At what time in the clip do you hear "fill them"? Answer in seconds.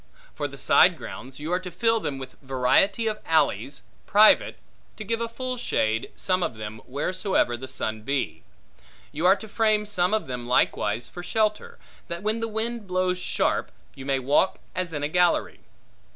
1.69-2.17